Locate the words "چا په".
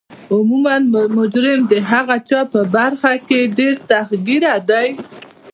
2.29-2.59